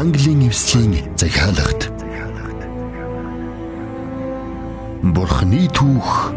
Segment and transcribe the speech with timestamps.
[0.00, 1.92] Английн эвслийн захиалагт
[5.12, 6.32] Бурхны түүх.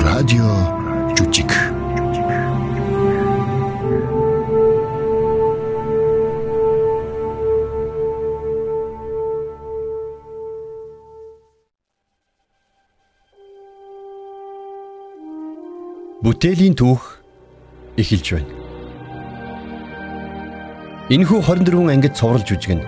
[0.00, 0.48] Радио
[1.12, 1.52] жүжиг.
[16.24, 17.20] Бүтээлийн түүх
[18.00, 18.55] эхэлж байна.
[21.06, 22.82] Энэхүү 24 ангид цовруулж үжигнэ.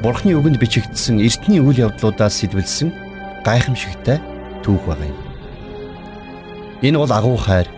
[0.00, 2.88] Бурхны үгэнд бичигдсэн эртний үйл явдлуудаас сэтвэлсэн
[3.44, 4.16] гайхамшигтай
[4.64, 5.18] түүх байгаа юм.
[6.80, 7.68] Энэ бол агуу хайр,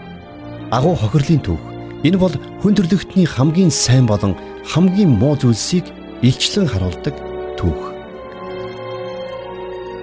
[0.71, 1.59] агуу хохирлын түүх.
[2.07, 2.31] Энэ бол
[2.63, 4.39] хүн төрлөختний хамгийн сайн болон
[4.71, 5.91] хамгийн муу зүйлсийг
[6.23, 7.19] илчлэн харуулдаг
[7.59, 7.91] түүх.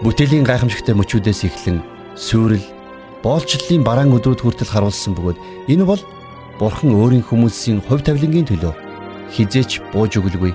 [0.03, 1.79] Бүтээлийн гайхамшигтай мөчүүдээс эхлэн
[2.19, 2.67] сүрэл,
[3.23, 6.03] боолчлолын бараан өдрүүд хүртэл харуулсан бөгөөд энэ бол
[6.59, 8.80] Бурхан өөрийн хүмүүсийн хувь тавилангийн төлөө
[9.33, 10.53] хизээч бууж өгөлгүй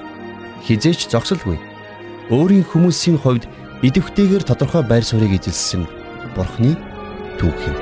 [0.66, 1.56] хизээч зогсолгүй
[2.30, 3.44] өөрийн хүмүүсийн хувьд
[3.86, 5.86] идэвхтэйгээр тодорхой байр суурийг эзэлсэн
[6.36, 6.72] бурхны
[7.38, 7.76] түүх юм.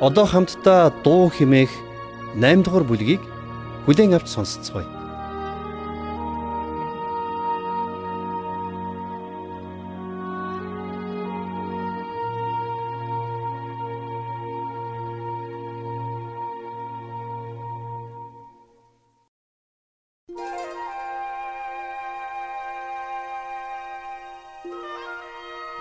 [0.00, 1.72] Одоо хамтдаа дуу химээх
[2.36, 3.22] 8 дугаар бүлгийг
[3.86, 4.95] бүлээн авч сонсцгоё.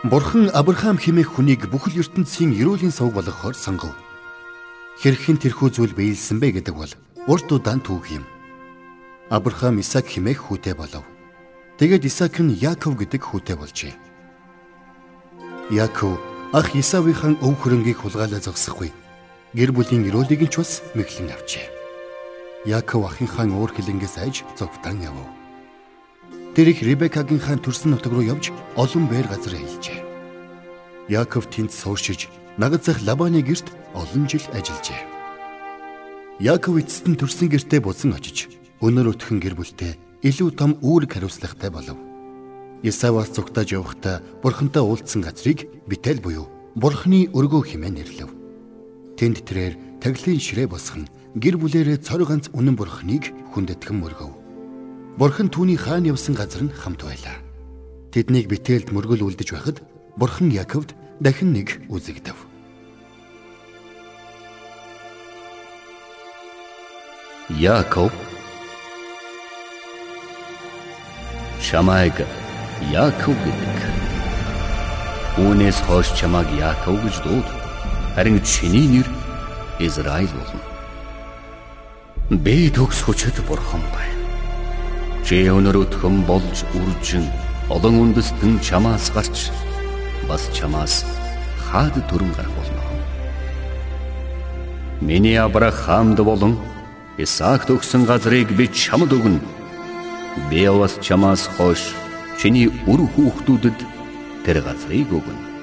[0.06, 3.90] Бурхан Авраам хэмээх хүнийг бүхэл ертөнцийн эрүүлийн сувг болгохоор сонгов.
[5.02, 6.94] Хэрхэн тэрхүү зүйл биелсэн бэ гэдэг бол
[7.26, 8.22] урт удаан түүх юм.
[9.34, 11.02] Авраам Исаак хэмээх хүүтэй болов.
[11.82, 13.98] Тэгээд Исаак нь Яаков гэдэг хүүтэй болжээ.
[15.74, 16.22] Яаков
[16.54, 18.94] ах Исавийнхаа өв хөрөнгийг хулгайлаа зогсохгүй.
[19.58, 21.66] Гэр бүлийн эрүүлийг нь ч бас мэхлэн авчээ.
[22.70, 25.26] Яаков ахынхаа уур хилэнгээс айж зовтан явв.
[26.56, 29.95] Тэр их Ребекагийн хаан төрсөн нутаг руу явж олон байр газар хэлжээ.
[31.08, 35.02] Яаков тэнд сууршиж нагад зах Лабаны герт олон жил ажиллажээ.
[36.42, 38.50] Яаков эцэст нь төрсөн гертээ буцан очиж
[38.82, 41.98] өнөр өтхөн гэр бүлтэй илүү том үүрэг хариуцлагатай болов.
[42.82, 48.30] Исаваас зүгтаж явахдаа бурхантай уулзсан газрыг Битэл буюу бурхны өргөө хэмээн нэрлэв.
[49.16, 51.06] Тэнд тэрээр таглын ширээ босгон
[51.38, 54.34] гэр бүлэрээ цор ганц үнэн бурхныг хүндэтгэн мөргөв.
[55.22, 57.40] Бурхан түүний хаан явсан газар нь хамт байлаа.
[58.12, 59.78] Тэднийг битээлд мөргөл үлдэж байхад
[60.18, 62.36] Бурхан Яаковд дахин нэг үзэгдэв.
[67.50, 68.14] Яаков
[71.60, 72.24] Чамайг
[72.92, 73.78] Яаков гэдэг.
[75.36, 77.48] Үүнээс хойш чамайг Яаков гэж дууд.
[78.16, 79.08] Харин чиний нэр
[79.84, 80.64] Израиль болно.
[82.32, 84.24] Би төгс хүчит бурхан байна.
[85.28, 87.28] Чи өнөр өтхөн болж үржин
[87.68, 89.52] олон үндэстэн чамаас гарч
[90.28, 91.06] бас чамаас
[91.70, 92.82] хаад төрөн гарах болно.
[95.02, 96.58] Миний Авраамд болон
[97.18, 99.40] Исаак төгсөн газрыг би чамд өгнө.
[100.50, 101.94] Би бас чамаас хойш
[102.40, 103.80] чиний үр хүүхдүүдэд
[104.44, 105.56] тэр газрыг өгнө.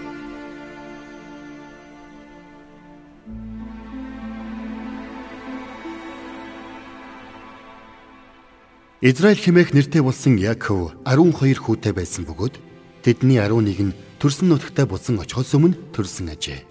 [9.02, 12.71] Израиль хэмээх нэртэй болсон Яаков 12 хүүтэй байсан бөгөөд
[13.02, 16.62] тэдний 11 нь төрсөн нутагтаа буцан очихоос өмнө төрсөн ажээ.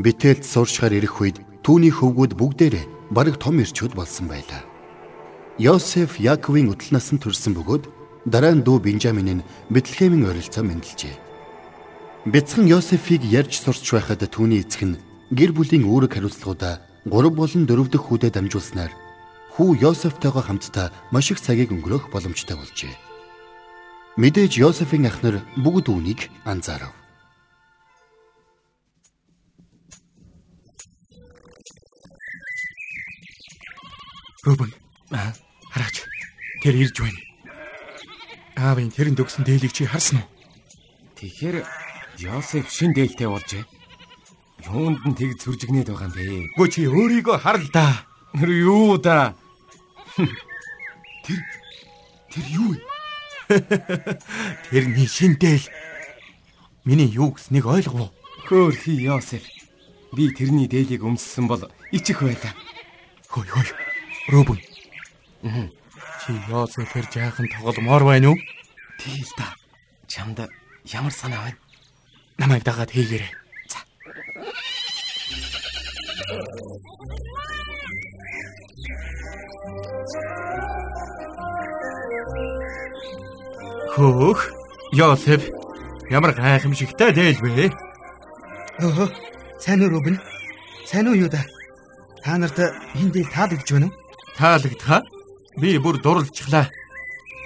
[0.00, 4.64] Битээлд сууршихаар ирэх үед түүний хөвгүүд бүгдээрээ бараг том ирчүүд болсон байлаа.
[5.60, 7.84] Йосеф Яаковын өдлнаас нь төрсэн бөгөөд
[8.26, 11.14] дараа нь дүү Бенжамин нь Бэтлехемийн ойролцоо мэндэлжээ.
[12.26, 15.00] Бяцхан Йосефийг ярьж сурч байхад түүний эцэг нь
[15.30, 18.92] гэр бүлийн үүрэг хариуцлагуудаа 3 болон 4 дахь хүүдэд дамжуулснаар
[19.54, 23.13] хүү Йосефтойгоо хамтдаа маш их цагийг өнгөрөөх боломжтой болжээ.
[24.14, 26.94] Мэдээж Йосефийн ахнар бүгд үүнийг анзаарав.
[34.46, 34.70] Рубен
[35.74, 36.06] хараач
[36.62, 37.20] тэр ирж байна.
[38.54, 40.30] Аавын тэрэнд өгсөн дээлийг чи харсан уу?
[41.18, 41.66] Тэгэхээр
[42.22, 43.66] Йосеф шин дээлтэй болжээ.
[44.70, 46.54] Юунд нь тэг зүржигнээд байгаа юм бэ?
[46.54, 48.06] Гү чи өөрийгөө хар л да.
[48.38, 49.34] Юу да?
[51.26, 51.40] Тэр
[52.30, 52.93] тэр юу вэ?
[54.70, 55.68] Тэрний шинтэл
[56.84, 58.10] миний юу гэснийг ойлгов уу?
[58.48, 59.44] Хөөхи Йосеф.
[60.12, 61.60] Би тэрний дээлийг өмссөн бол
[61.92, 62.54] ичих байлаа.
[63.28, 63.72] Хөөе хөөе.
[64.32, 64.60] Рубен.
[66.24, 68.38] Чи Йосефэр жаахан тогломоор байна уу?
[68.96, 69.56] Тийм та.
[70.08, 70.40] Чамд
[70.88, 71.60] ямар санаа байна?
[72.38, 73.32] Намайг дагаад хийгээрэй.
[73.68, 73.84] За.
[83.94, 84.50] Хөөх.
[84.92, 85.42] Йосеф.
[86.10, 87.70] Ямар гайхамшигтай дээлвэ?
[88.82, 89.06] Өө.
[89.62, 90.18] Сайн уу Рубен?
[90.84, 91.46] Сайн уу юу да?
[92.22, 93.94] Та нарт энэ дээл таалагдж байна уу?
[94.34, 95.00] Таалагдхаа.
[95.62, 96.66] Би бүр дурлцглаа.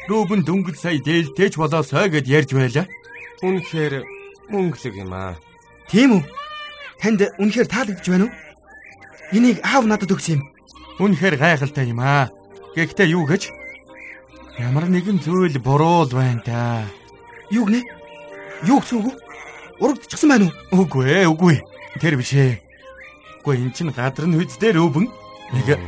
[0.08, 2.88] Рүүбэн дөнгөж сая дээлтэйч болоосой гэд ярьж байлаа.
[3.44, 4.08] Үнэхээр
[4.48, 5.36] мөнгөлөг юм аа.
[5.92, 6.22] Тийм үү?
[6.96, 8.32] Танд үнэхээр таалагдж байна уу?
[9.36, 10.42] Энийг аав надад өгсөн юм.
[10.96, 12.32] Үнэхээр гайхалтай юм аа.
[12.72, 13.52] Гэхдээ юу гэж?
[14.58, 16.82] Ямар нэгэн зүйл буруу л байна да.
[17.54, 17.86] Юу гэнэ?
[18.66, 19.14] Юу гэсэн үг?
[19.78, 20.82] Урагдчихсан байна уу?
[20.82, 21.62] Үгүй ээ, үгүй.
[22.02, 22.58] Тэр биш ээ.
[23.38, 25.06] Үгүй эн чин гадар нь хүздээр өвөн.
[25.54, 25.78] Нэг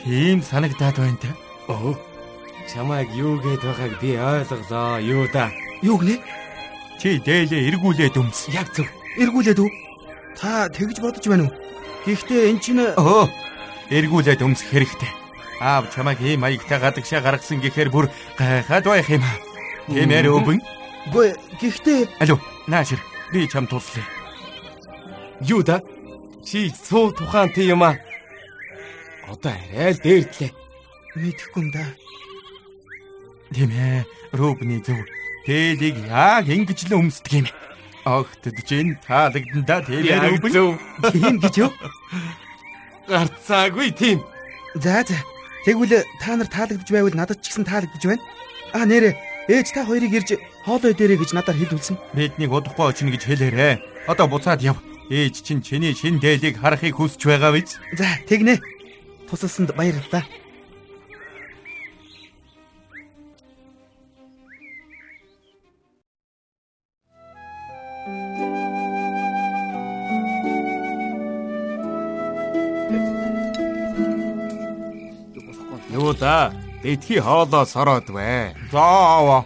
[0.00, 1.28] тийм санагдаад байна та.
[1.68, 1.92] Оо.
[2.72, 4.96] Чамайг юу гээд байгааг би ойлголоо.
[5.04, 5.52] Юу да?
[5.84, 6.16] Юу гэнэ?
[6.96, 8.48] Чи дээлээ эргүүлээд өмс.
[8.48, 8.88] Яг зөв.
[9.20, 9.70] Эргүүлээд үү?
[10.40, 11.54] Та тэгж бодож байна уу?
[12.08, 13.28] Гэхдээ эн чинь Өө.
[13.92, 15.25] Эргүүлээд өмсөх хэрэгтэй.
[15.60, 18.06] Аав чамайг ийм маягтай гадагшаа гаргасан гэхээр бүр
[18.36, 19.38] гайхаад байх юм аа.
[19.88, 20.60] Тийм ээ өвөн.
[21.12, 23.00] Гүй гэхдээ Алуу, наашир.
[23.32, 24.04] Би чам туслая.
[25.40, 25.80] Юу да?
[26.44, 27.96] Чи суу тухайн тийм юм аа.
[29.28, 30.52] Одоо арай л дээрдлээ.
[31.16, 31.84] мэдэхгүй юм да.
[33.54, 34.04] Тийм ээ.
[34.32, 35.00] Рубны зөв.
[35.46, 37.46] Тэлийг яг ингэж л өмсдөг юм.
[38.04, 40.78] Огтд чин таалагдандаа тийм ээ Яг өвөн.
[41.10, 41.72] Тийм гэж юу?
[43.10, 44.18] Гарцаагүй тийм.
[44.74, 45.16] За за.
[45.66, 48.22] Тэгвэл та нар таалагдж байвал надад ч гэсэн таалагдж байна.
[48.70, 49.18] А нэрэ
[49.50, 51.98] ээж та хоёрыг ирж хоолой дээрээ гэж надаар хэлүүлсэн.
[52.14, 53.82] Биднийг удахгүй очно гэж хэлээрэ.
[54.06, 54.78] Одоо буцаад яв.
[55.10, 57.82] Ээж чинь чиний шин дээлийг харахыг хүсэж байгаа биз?
[57.98, 58.62] За тэгнэ.
[59.26, 60.22] Тусалсанд баярлалаа.
[68.06, 68.45] Юу
[76.18, 76.52] да?
[76.82, 78.54] Битгий хоолоо сороод бай.
[78.72, 79.44] За.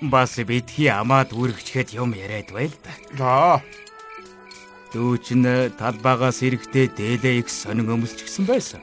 [0.00, 2.92] Бас битгий амаад үргэчхэд юм яриад байл да.
[3.18, 3.62] За.
[4.92, 5.42] Дүү чин
[5.78, 8.80] талбаагаас эрэхтэй дээлээ их сонин өмсчихсэн байсан.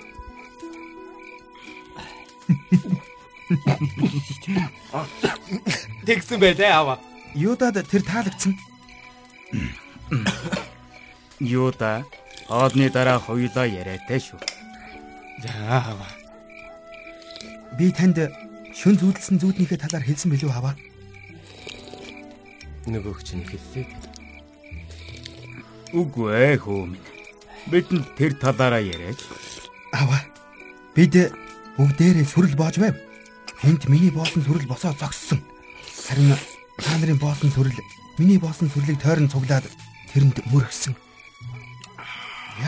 [6.06, 7.00] Тэгсэн байлээ аваа.
[7.34, 8.54] Юудад тэр таалагдсан.
[11.40, 12.04] Юу да?
[12.48, 14.40] Хоодны дараа хоёулаа яриатай шүү.
[15.44, 16.23] За.
[17.78, 18.18] Би танд
[18.78, 20.76] шүн зүүдэлсэн зүүднийхээ талаар хэлсэн билүү аваа?
[22.86, 23.88] Нөгөөх чинь хэллээ.
[25.94, 27.08] Үгүй ээ хөө минь.
[27.72, 29.26] Бидэнд тэр талаараа яриач.
[29.94, 30.22] Аваа.
[30.94, 31.16] Бид
[31.78, 32.98] бүгдээрээ сүрэл боож байв.
[33.66, 35.42] Энд миний боосон сүрэл босоо зогссон.
[36.06, 36.38] Харин
[36.78, 37.80] та нарын боосон сүрэл
[38.20, 39.66] миний боосон сүрлийг тойрон цуглаад
[40.14, 40.94] тэрэнд мөргсөн.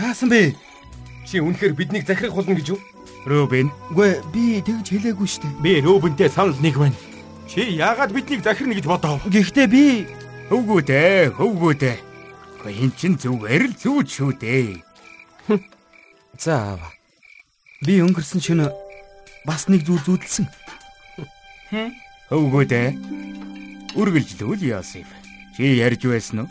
[0.02, 0.56] Яасан бэ?
[1.28, 2.80] Чи үнэхээр биднийг захирах болно гэж юу?
[3.26, 5.50] Рубин, Үгүй би тэгж хэлээгүй штэ.
[5.58, 6.94] Би Рубентэй санал нэг байна.
[7.50, 9.26] Чи яагаад биднийг захирна гэж бодов?
[9.26, 10.06] Гэхдээ би
[10.54, 11.98] хөвгүү дээ, хөвгүү дээ.
[12.62, 14.78] Гэхдээ эн чин зүгээр л зүүж шүү дээ.
[16.38, 16.94] за аваа.
[17.82, 18.70] Би өнгөрсөн шөнө
[19.46, 20.46] бас нэг зүйл зүүдэлсэн.
[22.30, 22.90] Хөвгүү дээ.
[23.98, 25.10] Үргэлжлүүл Йосеф.
[25.58, 26.50] Чи ярьж байсан уу?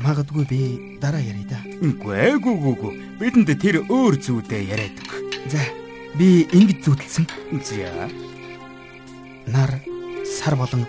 [0.00, 0.60] Магадгүй би
[1.00, 1.60] дараа ярий да.
[1.84, 2.92] Үгүй гүү гүү гүү.
[3.20, 4.96] Бидэнд тэр өөр зүйдээ яриад.
[5.48, 5.60] За
[6.18, 7.26] би ингэж зүүдэлсэн.
[7.60, 8.08] За.
[9.46, 9.70] Нар
[10.24, 10.86] сар болон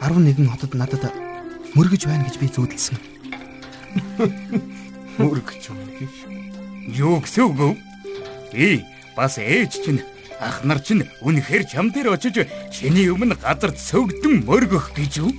[0.00, 1.10] 11 хотод надад
[1.74, 2.98] мөргөж байна гэж би зүүдэлсэн.
[5.18, 6.14] Мөргөж юм гэж.
[6.94, 7.68] Юу гэсэн үг вэ?
[8.54, 8.84] Би
[9.18, 10.02] бас ээж чинь
[10.38, 15.34] ах нар чинь үнэхээр чам дээр очиж чиний өмнө газар цөгдөн мөргөх гэж юу?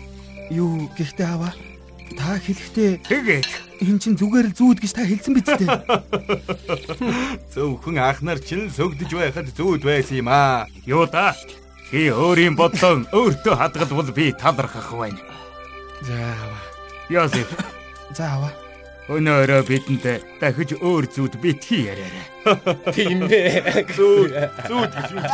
[0.51, 1.55] Юу гэхдээ аваа
[2.17, 3.47] та хэлэхдээ Тэгээд
[3.85, 5.69] эн чин зүгээр л зүүд гэж та хэлсэн биз дээ.
[7.53, 10.67] Зөвхөн ах нар чинь сөгдөж байхад зүүд байсан юм аа.
[10.85, 11.35] юу да?
[11.89, 15.17] Чи өөрийн бодлоо өөртөө хадгалбал би талархах байна.
[16.05, 16.15] За.
[17.09, 17.49] Йосеф,
[18.17, 18.53] За аваа.
[19.09, 22.25] өнөөрөө бидэнд дахиж өөр зүуд битгий яриарай.
[22.93, 23.89] Тийм ээ.
[23.97, 24.37] Зүүд,
[24.69, 25.29] зүүд гэж үү.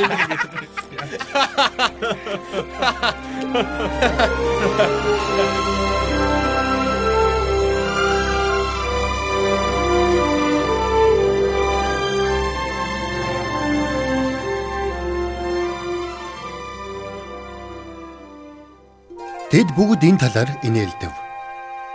[19.56, 21.16] Тэд бүгд энэ талаар инээлдэв.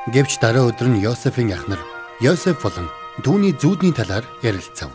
[0.08, 1.76] Гэвч дараа өдөр нь Йосефийн ахнар
[2.24, 2.88] Йосеф болон
[3.20, 4.88] түүний зүүдний талаар ярилцав.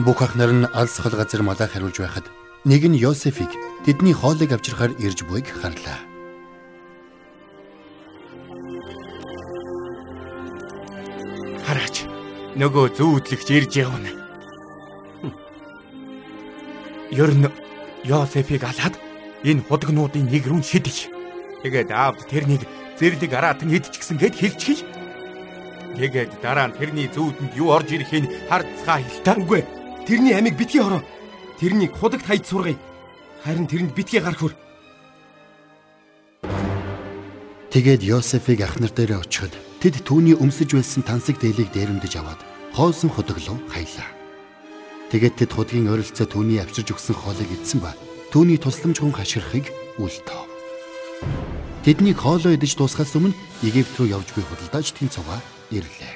[0.00, 2.32] Бүх ахнар нь алс хол газар малаа хариулж байхад
[2.64, 3.52] нэг нь Йосефийг
[3.84, 6.00] тэдний хоолыг авчирхаар ирж буйг харлаа.
[11.68, 12.08] Хараач.
[12.56, 14.16] нөгөө зүүдлэгч ирж явна.
[17.12, 17.52] Ер нь
[18.08, 19.11] Йосефийг алаад
[19.42, 21.10] энэ худагнуудын нэг рүү шидэж.
[21.62, 22.62] Тэгээд аавд тэрнийг
[22.98, 24.86] зэрлэг араат нь идчихсэн гэд хэлчихье.
[25.98, 29.36] Тэгээд дараа нь тэрний зүүдэнд юу орж ирэхийг харцгаа хэлтаа.
[29.42, 29.62] Үгүй.
[30.06, 31.02] Тэрний амийг битгий хороо.
[31.58, 32.78] Тэрнийг худагт хайж сургая.
[33.44, 34.54] Харин тэрэнд битгий гарах хөр.
[37.72, 42.40] Тэгээд Йосефийг ахнар дээрээ очиход тэд түүний өмсөж байсан тансаг дээлийг дээрэмдэж аваад
[42.76, 44.12] хоосон худаглуу хаялаа.
[45.08, 47.96] Тэгээд тэд худгийн ойролцоо түүний авчирж өгсөн хоолыг идсэн ба
[48.32, 49.68] түүний тусламж хүн хаширхыг
[50.00, 50.48] үлдээв.
[51.84, 55.36] Тэдний хоолоо идэж дуусгаас өмнө Египт рүү явж буй худалдаач тэн цугаа
[55.68, 56.14] ирлээ.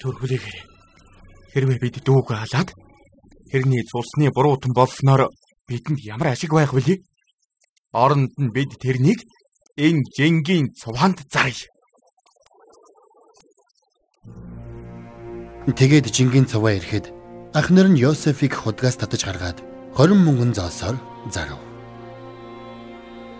[0.00, 0.56] Төрхөлөөгөр
[1.52, 2.72] хэрвээ бид дүүг хаалаад
[3.52, 5.28] тэрний цусны буруутан болсноор
[5.68, 7.04] бидэнд ямар ашиг байх вүлээ?
[7.92, 9.20] Оронд нь бид тэрнийг
[9.76, 11.68] энэ жингийн цуванд заръя.
[15.64, 17.13] Тэгээд жингийн цуваа ирэхэд
[17.54, 19.62] ахнар нь Йосефийг худгаас татаж гаргаад
[19.94, 20.98] 20 мөнгөн зоосоор
[21.30, 21.62] зарав.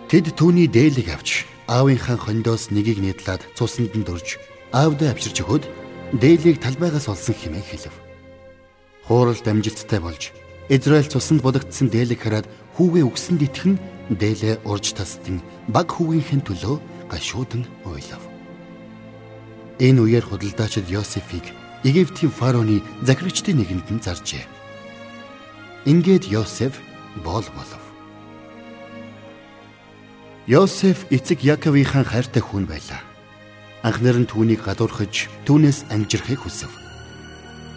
[0.07, 4.39] Тэд түүний дээлийг авч аавынхаа хондоос нэгийг нийтлээд цусанд нь дөрж
[4.71, 5.63] аавдаа авчирч өгөөд
[6.15, 7.95] дээлийг талбайгаас олсон хэмээн хэлв.
[9.03, 10.31] Хууралд амжилттай болж
[10.71, 12.47] Израиль цусанд бодогдсон дээлийг хараад
[12.79, 13.75] хүүгээ өгсөнд итгэн
[14.15, 16.79] дээлээ урж тасдын баг хүүгийнхэн төлөө
[17.11, 18.23] гашуудан уйлав.
[19.83, 24.41] Энэ үеэр худалдаачид Йосефийг Египтийн фараоны захирагчдын нэгэнд нь заржээ.
[25.85, 26.81] Ингээд Йосеф
[27.21, 27.83] боол болов.
[30.49, 33.05] Йосеф эцэг Яковынхаа хайртай хүн байлаа.
[33.85, 36.73] Анхнаар нь түүнийг гадуурхаж, түүнээс амжирахыг хүсэв.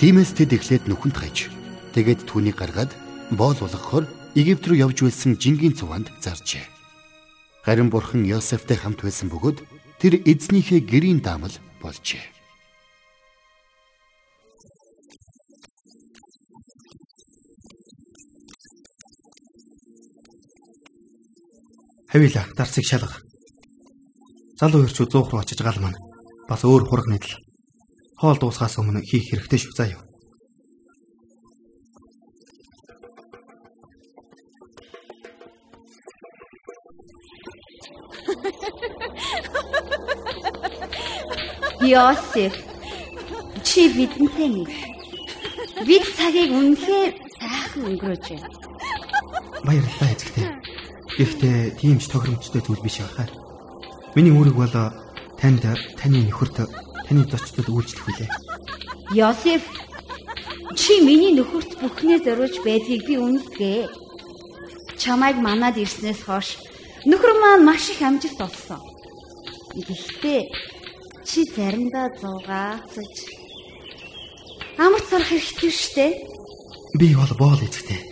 [0.00, 1.52] Тиймээс тэд эхлээд нүхэнд хаяж,
[1.92, 2.96] тэгээд түүнийг гаргаад
[3.36, 6.64] боол болгохоор Египт рүү явж байсан жингийн цуванд заржээ.
[7.60, 9.60] Харин бурхан Йосефтэй хамт байсан бөгөөд
[10.00, 11.52] тэр эзнийхээ гэрийн даамал
[11.84, 12.37] болжээ.
[22.08, 23.20] Хавила дарсыг шалга.
[24.56, 26.00] Залуу хэрчүү 100 руу очиж гал маань
[26.48, 27.36] бас өөр хураг нийтл.
[28.16, 30.02] Хоол дуусгаас өмнө хийх хэрэгтэй шүү юу.
[41.92, 42.54] Йосеф
[43.62, 44.68] чи бидэнтэй нэг.
[45.86, 48.48] Бид цагийг үнэхээр сайхан өнгөрөөж байна.
[49.62, 50.47] Баярлалаа эзэгтэй.
[51.18, 53.26] Гэхдээ тийм ч тохиромжтой зүйл биш яхаа.
[54.14, 54.74] Миний үүрэг бол
[55.34, 55.66] танд
[55.98, 56.70] таны нөхөрт
[57.10, 58.30] таны зочдод үйлчлэх үлээ.
[59.18, 59.66] Йосеф
[60.78, 63.90] чи миний нөхөрт бүхнээ зориулж байдгийг би үнэлгээ.
[64.94, 66.54] Чамайг манад ирснээс хойш
[67.02, 68.78] нөхөр маань маш их амжилт олсон.
[69.74, 70.40] Гэхдээ
[71.26, 73.18] чи заримдаа зугаацж
[74.78, 76.06] амарч сарах хэрэгтэй штэ.
[76.94, 78.06] Би бол боол эзэгтэй.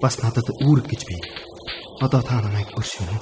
[0.00, 1.39] Бас надад үүрэг гэж бий.
[2.00, 3.16] Одоо та намайг өршөөнө.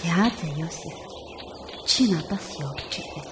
[0.00, 0.96] За за Йосеф.
[1.84, 3.22] Чи надаас явж ирвэ.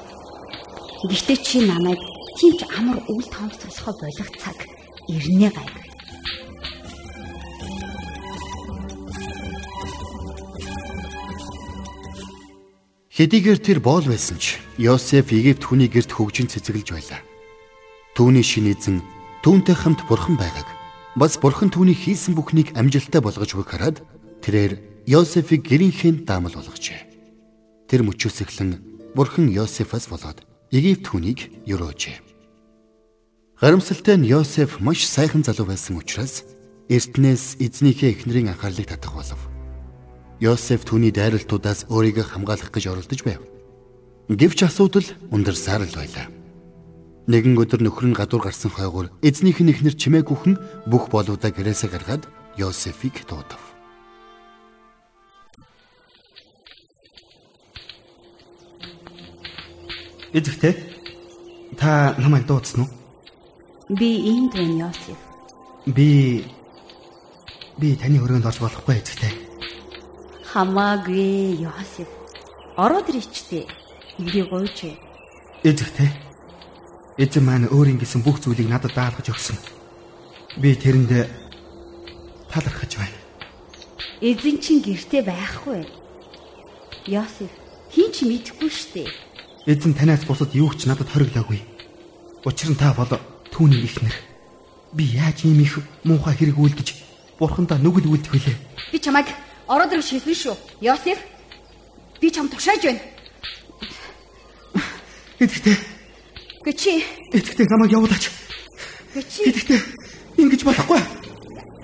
[1.09, 1.97] Гэхдээ чи намайг
[2.37, 4.59] тийм ч амар үл тоомсруулахаа болох цаг
[5.09, 5.73] ирнэ гайг.
[13.17, 17.21] Хэдийгээр тэр боол байсан ч Йосеф Египт хүний герт хөгжин цэцэглэж байлаа.
[18.12, 19.00] Түүний шин эзэн
[19.41, 20.80] түүнтэй хамт бурхан байгааг
[21.21, 24.00] бас бурхан түүний хийсэн бүхнийг амжилттай болгож өгөх хараад
[24.41, 26.97] тэрээр Йосефийг гэрийнхээ даамал болгожээ.
[27.93, 28.81] Тэр мөчөөс эхлэн
[29.12, 30.41] бурхан Йосефаас болоод
[30.73, 32.17] Египт хүнийг өрөөжээ.
[33.61, 36.49] Харамсалтай нь Йосеф маш сайхан залуу байсан учраас
[36.89, 39.41] эртнээс эзнийхээ эхнэрийн анхаарлыг татах болов.
[40.41, 43.45] Йосеф түүний дайралтуудаас өөрийгөө хамгаалах гэж оролдож байв.
[44.33, 46.40] Гэвч асуудал ундарсаар л байлаа.
[47.31, 50.59] Нэгэн өдөр нөхөр нь гадуур гарсан хойгоор эзнийх нь ихнэр чимээг үхэн
[50.91, 52.27] бүх болоодаа гэрээсээ гаргаад
[52.59, 53.63] Йосефийг дуудав.
[60.35, 60.75] Эзэгтэй
[61.79, 62.91] та намайг дуудсан уу?
[63.95, 65.21] Би энд байна Йосеф.
[65.87, 66.43] Би
[67.79, 69.35] би таны өрөөнд орж болохгүй эзэгтэй.
[70.51, 72.11] Хамаагүй Йосеф.
[72.75, 73.71] Ороод ирчихтэй.
[74.19, 74.99] Би гойж.
[75.63, 76.30] Эзэгтэй.
[77.21, 79.61] Эзэн маань өөрийн гэсэн бүх зүйлийг надад даалгаж өгсөн.
[80.57, 81.29] Би тэрэнд
[82.49, 83.19] талархаж байна.
[84.25, 85.85] Эзэн чинь гэрте байхгүй.
[87.05, 87.53] Йосеф
[87.93, 89.05] хин ч мэдэхгүй штэ.
[89.69, 91.61] Эзэн танаас бусад юу ч надад хориглоогүй.
[92.49, 93.12] Учир нь та бол
[93.53, 94.17] түүний ихнэр.
[94.97, 95.77] Би яаж ийм их
[96.09, 96.89] муухай хэрэг үлдэж
[97.37, 98.57] бурхандаа нүгэл үлдэх вүлээ?
[98.93, 99.29] Би чамайг
[99.69, 100.57] ороод ирэх шилэн шүү.
[100.81, 101.21] Йосеф
[102.17, 103.05] би чам тушааж байна.
[105.37, 106.00] Эдгтээ.
[106.64, 106.93] Гэ чи
[107.33, 108.25] Эдгтээ намайг явуулаач.
[109.14, 109.81] гэ чи Эдгтээ.
[110.37, 111.00] Ингэж болохгүй.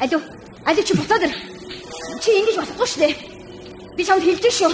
[0.00, 0.23] алив
[0.68, 1.33] алив чи буцаад ир.
[2.23, 3.14] Чи ингэж болохгүй шүү дээ.
[3.97, 4.73] Би чамд хэлж шүү.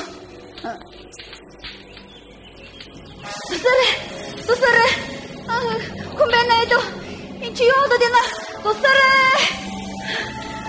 [3.49, 3.91] Тусаарай.
[4.47, 4.91] Тусаарай.
[5.49, 5.75] Аа,
[6.19, 6.83] Хүн байна уу?
[7.47, 8.23] Энд чи юу болоод байна?
[8.65, 9.41] Тусаарай.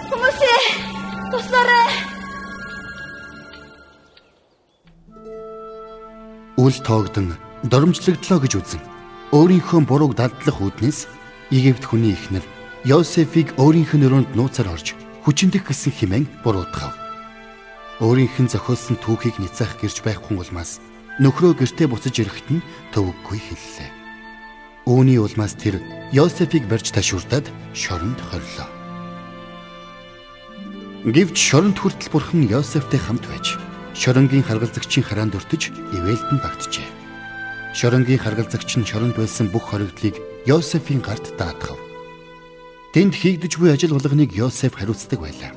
[0.10, 0.62] Хүмүүсээ
[1.34, 1.90] туслаарай.
[6.62, 7.34] Үл тоогдон
[7.66, 8.82] доромжлогдлоо гэж үзэн
[9.34, 11.10] өөрийнхөө бурууг далдлах үүднээс
[11.50, 12.46] Египт хүний ихнэр
[12.86, 14.94] Йосефийг өөрийнх нь өрөөнд нууцаар орж
[15.26, 16.94] хүчиндэх гэсэн химэн буруутгав.
[17.98, 20.78] Өөрийнх нь зохиолсон түүхийг ницаах гэрч байх хүн улмаас
[21.18, 23.90] нөхрөө гэртээ буцаж ирэхэд нь төвөггүй хэллээ.
[24.86, 25.82] Үүний улмаас тэр
[26.14, 28.70] Йосефийг барьж ташуурдаад шоронд хорилоо.
[31.10, 33.58] Гэвч шоронд хүртэл бурхан Йосефтэй хамт байж
[33.98, 37.03] шоронгийн харгалзагчийн хараанд өртөж ивэлтэн багтжээ.
[37.74, 41.82] Шоронгийн харгалзагч нь шоронд байсан бүх хоригдлыг Йосефийн гарт даатгав.
[42.94, 45.52] Тэнд хийгдэж буй ажил болгоныг Йосеф хариуцдаг байлаа.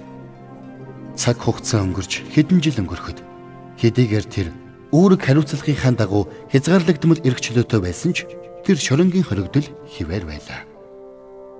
[1.12, 3.20] Цаг хугацаа өнгөрч хэдэн жил өнгөрөхөд
[3.76, 4.49] хэдийгээр тэр
[4.96, 8.25] үүрэг хариуцлагынхаа дагуу хязгаарлагдмал эрх чөлөөтэй байсан ч
[8.64, 10.64] тэр шоронгийн хоригдол хിവэр байлаа.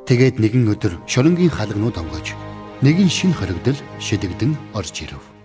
[0.09, 2.33] Тэгээд нэгэн өдөр шоронгийн хаалганууд онгойж
[2.81, 5.36] нэгэн шин хоригдол шидэгдэн орж ирэв.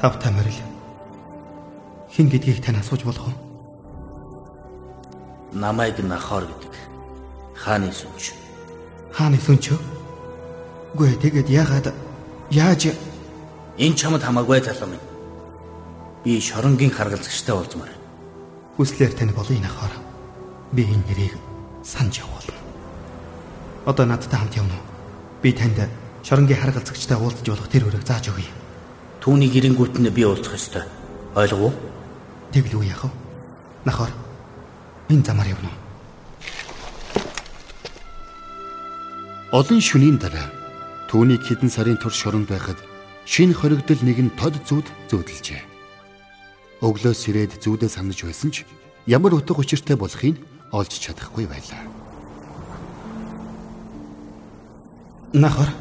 [0.00, 0.58] Тав тамирал.
[2.10, 3.48] Хин гэдгийг тань асууж болох уу?
[5.52, 6.74] намайг нахоор гэдэг
[7.54, 8.32] хааны сүнж
[9.12, 9.80] Хааны сүнч юу?
[10.94, 11.94] Гүй тэгээд яагаад
[12.50, 12.92] яаж
[13.78, 15.06] энэ чамд хамаагүй залуу минь
[16.24, 17.96] би шоронгийн харгалзагчтай байна.
[18.76, 19.94] хүслээр тань болъё нахаар
[20.72, 21.34] би энэ нэрийг
[21.82, 22.58] санаж явуулна.
[23.86, 24.86] Одоо надтай хамт явна уу?
[25.42, 25.88] Би танд
[26.22, 28.52] шоронгийн харгалзагчтай уулзж болох тэр өрөөг зааж өгье.
[29.18, 30.84] Түүний гэрэнгүүт нь би уулзах ёстой.
[31.34, 31.74] Ойлгов уу?
[32.54, 33.10] Тэгэл үү яах вэ?
[33.84, 34.12] Нахаар
[35.10, 35.78] энэ замаар явна уу?
[39.58, 40.52] Олон шөнийн дараа
[41.10, 42.78] түүнийг хэдэн сарын турш шоронд байхад
[43.24, 45.62] шинэ хоригдол нэг нь тод зүуд зөөдөлжээ.
[46.84, 48.68] Өглөөс ирээд зүүдээ санаж байсан ч
[49.08, 50.38] ямар утга учиртай болохыг
[50.70, 51.82] олж чадахгүй байлаа.
[55.32, 55.72] Нахаар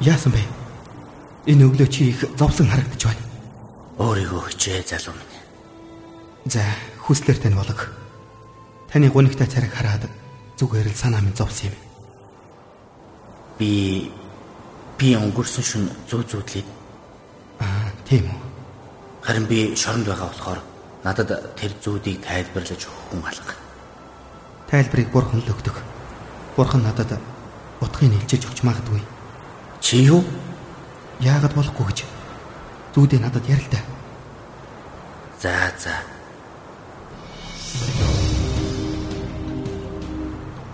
[0.00, 0.61] яасан бэ?
[1.46, 3.24] Энэ өглөө чи их зовсон харагдаж байна.
[3.98, 5.34] Өөрийгөө хичээ залуу минь.
[6.46, 6.62] За,
[7.02, 7.90] хүслээр тань болог.
[8.86, 10.06] Таны гунигтай царайг хараад
[10.54, 11.76] зүгээр л санаа минь зовсон юм.
[13.58, 14.12] Би
[14.98, 16.64] би өнгөрсөн шөнө зүү зүүдлээ.
[17.58, 18.38] Аа, тийм үү.
[19.26, 20.60] Харин би шоронд байгаа болохоор
[21.02, 23.54] надад тэр зүүдийг тайлбарлаж өгөх хүн алга.
[24.70, 25.74] Тайлбарыг бурхан л өгдөг.
[26.54, 27.18] Бурхан надад
[27.82, 29.02] утгыг нэлжиж өгч магадгүй.
[29.82, 30.22] Чи юу?
[31.22, 31.98] Яагаад болохгүй гэж
[32.94, 33.82] зүүдээ надад ярилтаа.
[35.38, 35.94] За за.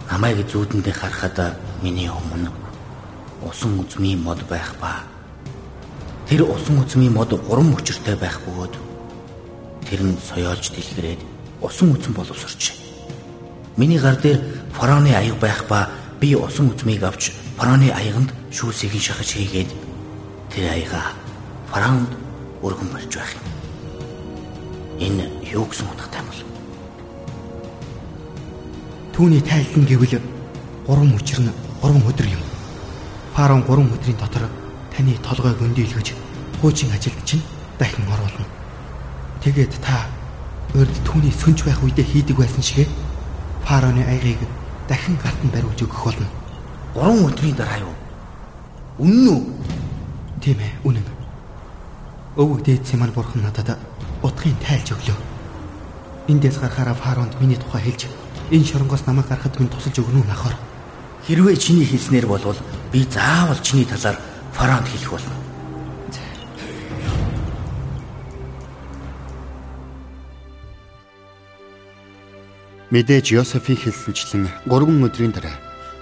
[0.08, 2.48] Намайг зүүдэндээ харахад миний өмнө
[3.44, 5.04] усан үзмийн мод байх ба
[6.32, 8.74] тэр усан үзмийн мод гурван мөчөртэй байх бөгөөд
[9.84, 11.20] тэр нь соёолж дэлгэрээд
[11.60, 12.72] усан үзм боловсрч.
[13.76, 14.40] Миний гар дээр
[14.72, 19.87] фараоны аяг байх ба би усан үзмийг авч фараоны аяганд шүүсийг шахаж хийгээд
[20.52, 21.12] тэр аяга
[21.70, 22.10] фараонд
[22.62, 23.44] өргөн болж байх юм.
[24.98, 26.42] Энэ юу гэсэн утгатай юм бол?
[29.14, 30.20] Түүний тайлан гэвэл
[30.86, 32.42] гурван мөчөр нь гурван өдөр юм.
[33.34, 34.48] Фараон гурван өдрийн дотор
[34.94, 36.14] таны толгойг өндийлгөж
[36.60, 37.44] хуучин ажилд чинь
[37.78, 38.46] дахин оруулна.
[39.44, 40.08] Тэгээд та
[40.74, 42.88] урд түүний сүнж байх үедээ хийдэг байсан шигэ
[43.62, 44.42] фараоны аягийг
[44.88, 46.26] дахин гарт нь бариулж өгөх болно.
[46.94, 47.94] Гурван өдрийн дараа юу?
[48.98, 49.42] Үнэн үү?
[50.38, 51.06] Тийм ээ, үнэн.
[52.38, 53.74] Өвөг дээд Симан бурхан надад
[54.22, 55.18] утгыг тайлж өглөө.
[56.30, 58.06] Эндээс гарахаараа фараонд миний тухай хэлж
[58.54, 60.54] энэ шоронгоос намайг гаргахад минь тусалж өгнө үү нахаар.
[61.26, 62.56] Хэрвээ чиний хэлснээр болвол
[62.92, 64.16] би заавал чиний талаар
[64.54, 65.34] фараонд хэлэх болно.
[72.88, 75.52] Мэдээж Йосефийн хэлсэнчлэн 3 өдрийн дараа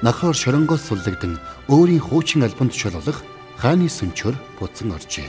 [0.03, 5.29] Нахор шоронгоос суллагдсан өөрийн хуучин альбомд шололох хааны сүнчөр буцан оржээ.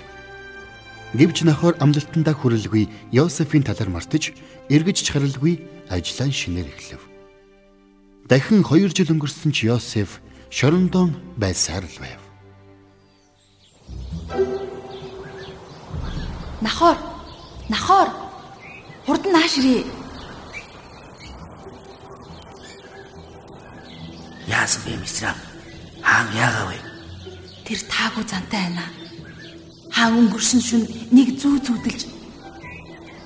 [1.16, 4.36] Гэвч Нахор амлалтандаа хүрэлгүй Йосефийн талаар мартаж
[4.68, 7.02] эргэж чаралгүй ажлаа шинээр эхлэв.
[8.28, 10.20] Дахин 2 жил өнгөрсөн ч Йосеф
[10.52, 12.22] шорондон байсаар л байв.
[16.60, 16.98] Нахоор.
[17.72, 18.10] Нахоор.
[19.08, 19.88] Хурдан нааш ирээ.
[24.48, 25.38] яасан бэ мисрам?
[26.04, 26.97] Хаан яагаа вэ?
[27.68, 28.86] Тэр таагүй зантай байна.
[29.92, 32.08] Хаан өнгөршин шүн нэг зүү зүудэлж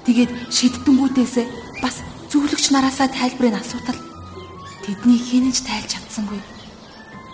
[0.05, 1.35] тэгээд шиддэнгүүдээс
[1.83, 2.01] бас
[2.33, 3.99] зөвлөгч нараасаа тайлбарыг асуутал
[4.81, 6.41] тэднийг хинэж тайлж чадсангүй.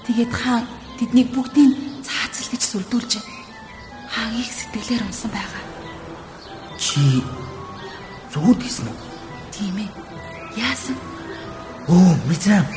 [0.03, 0.67] Тэгээд хаан
[0.99, 1.71] тэднийг бүгдийг
[2.03, 3.13] цаацал гэж сүрдүүлж
[4.11, 5.63] хаан их сэтгэлээр унсан байгаа.
[6.75, 7.23] Чи
[8.35, 8.97] зүуд гэсэн үү?
[9.55, 9.89] Тийм ээ.
[10.59, 10.97] Яасан?
[11.87, 12.67] Оо, мизрам.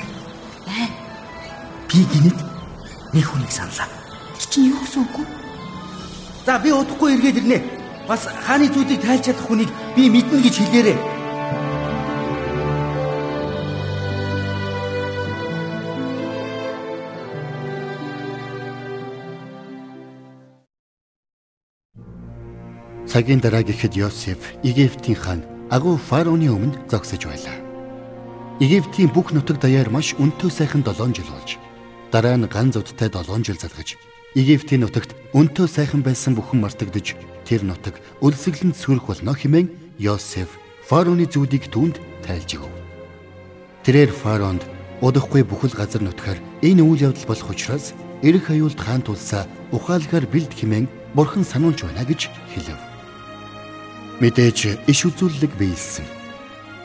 [0.71, 0.87] Аа,
[1.90, 2.38] Би гинэд
[3.12, 4.00] нэг хүнийг саналаа.
[4.40, 5.24] Тэр чинь юу гэсэн үг вэ?
[6.46, 7.59] За би удахгүй эргээд ирнэ.
[8.09, 10.98] Бас хааны зүйлийг тайлж чадах хүнийг би мэднэ гэж хэлээрэй.
[23.11, 27.59] Цагийн дараа гэхэд Йосеф Египтийн хаан агуу фараоны өмнө зогсож байлаа.
[28.62, 31.59] Египтийн бүх нутаг даяар маш өнтөө сайхан 7 жил болж
[32.14, 33.98] дараа нь ганц удтай 7 жил залгаж
[34.31, 40.55] Египтийн нутагт өнтөө сайхан байсан бүхэн мартагдж тэр нутаг өлсгөлөнд сүрэх болно хэмээн Йосеф
[40.87, 42.71] фараоны зүудийг түүнд тайлж өгөв.
[43.83, 44.62] Тэрээр фараонд
[45.03, 47.90] удахгүй бүхэл газар нутгаар энэ үйл явдал болох учраас
[48.23, 50.87] эрх аюулд хаан тулсаа ухаалгаар бэлд хэмээн
[51.19, 52.79] бурхан сануулж байна гэж хэлв.
[54.23, 56.07] Мэдээж иш үзүүлэлэг биелсэн.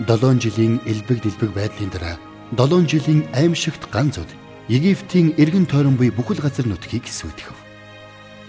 [0.01, 2.17] 7 жилийн элбэг дэлбэг байдлын дараа
[2.57, 4.33] 7 жилийн аимшигт ганцуд
[4.67, 7.53] Египтийн эргэн тойрон буй бүхэл газар нутгийг сүйтгэв.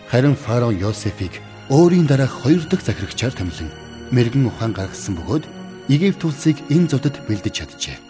[0.09, 3.69] Харин фараон Йосефийг өөрийн дараах хоёр дахь захирагчаар томилон
[4.17, 5.45] мэрэгэн ухаан гаргасан бөгөөд
[5.93, 8.01] Египт улсыг энэ зодод бэлдэж чаджээ.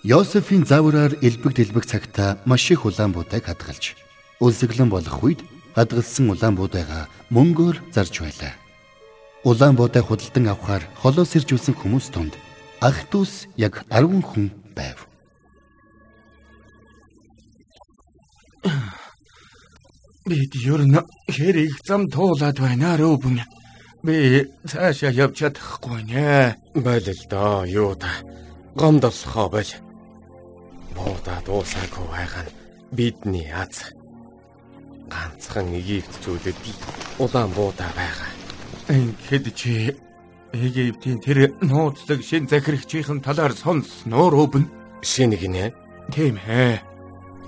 [0.00, 4.00] Йосефийн заавраар элбэг дэлбэг цагта маш их улаан буудаг хадгалж
[4.40, 5.44] үлсэглэн болох үед
[5.76, 8.56] хадгалсан улаан буудайгаа мөнгөөр зарж байлаа.
[9.44, 12.32] Улаан буудай худалдан авахар холоос ирж үлсэн хүмүүс тунд
[12.80, 15.09] ах トゥ ус яг 10 хүн байв.
[20.28, 20.98] Бид ер нь
[21.34, 23.40] хэрэг зам туулаад байна рүүбэн.
[24.04, 26.56] Би цаашаа явж чадахгүй нэ.
[26.84, 28.12] Байл л доо юу та.
[28.76, 29.72] Гомдолхоо байл.
[30.94, 32.54] Буудаа дуусаагүй байгаа нь
[32.96, 33.92] бидний аз.
[35.12, 36.58] Ганцхан Египтчүүдэд
[37.18, 38.30] улаан буудаа байгаа.
[38.88, 39.96] Ингээд чи
[40.52, 44.64] Египтийн тэр нууцлаг шин захирагчийн талаар сонссноо рүүбэн.
[45.02, 45.64] Шинэ гинэ.
[46.12, 46.89] Тийм ээ.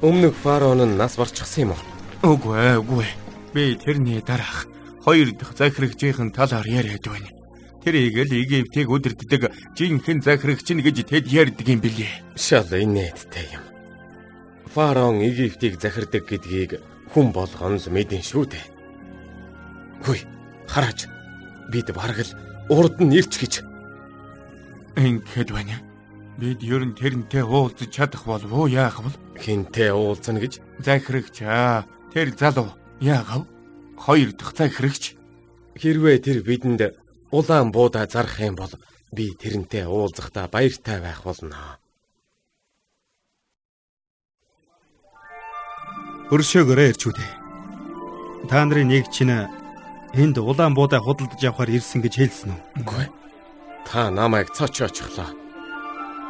[0.02, 2.34] Өмнөх фараон нь нас барчихсан юм уу?
[2.34, 3.06] Үгүй ээ, үгүй.
[3.06, 3.14] ээ.
[3.54, 4.66] Би тэрний дараах
[5.06, 7.30] хоёр дахь захирагчийн талаар яриад байна.
[7.86, 12.34] Тэрийг л Египтийг үдирддэг жинхэнэ захирагч нь гэж тэд ярьдаг юм билээ.
[12.34, 13.62] Шал инээдтэй юм.
[14.74, 16.82] Фараон Египтийг захирдаг гэдгийг
[17.14, 18.66] хүн болгоно л мэдэн шүү дээ.
[20.02, 20.26] Хүй,
[20.66, 21.06] хараач.
[21.70, 22.34] Бид бараг л
[22.74, 23.62] урд нь ирч гэж.
[24.98, 25.91] Ингээд байна.
[26.42, 29.14] Бид ер нь тэрнтэй уулзах чадах болов уу яах вэ?
[29.38, 33.46] Хинтээ уулзна гэж Захирагч аа, тэр залуу яагав?
[33.94, 35.14] Хоёр дахь захирагч.
[35.78, 36.98] хэрвээ тэр бидэнд
[37.30, 38.74] улаан буудаа зарах юм бол
[39.14, 41.78] би тэрнтэй уулзахдаа баяртай байх болно.
[46.34, 47.30] Өршөөгөөрэй ирчүүдээ.
[48.50, 49.46] Та нарын нэг чинь
[50.10, 52.82] энд улаан буудаа худалдаж авахар ирсэн гэж хэлсэн үү?
[52.82, 53.06] Үгүй.
[53.86, 54.82] Та намайг цоч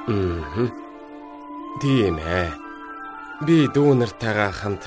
[0.06, 0.70] Мм.
[1.80, 2.50] Тийм ээ.
[3.46, 4.84] Би дүүнартайгаа хамт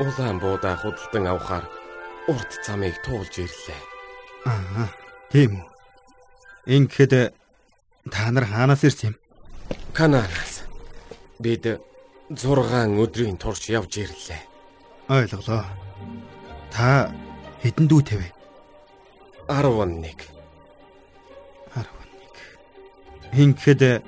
[0.00, 1.64] улаан буудаа худалдан авахар
[2.28, 3.80] урт замыг туулж ирлээ.
[4.44, 4.88] Аа,
[5.32, 5.68] тийм үү.
[6.68, 7.32] Ингээд
[8.12, 9.16] та нар хаанаас ирсэн юм?
[9.96, 10.68] Кананаас.
[11.40, 11.64] Бид
[12.28, 14.42] 6 өдрийн турш явж ирлээ.
[15.08, 15.64] Ойлголоо.
[16.68, 17.08] Та
[17.64, 18.28] хэдэн дүү тавэ?
[19.48, 20.28] 11.
[21.72, 21.88] 11.
[23.32, 24.04] Ингээд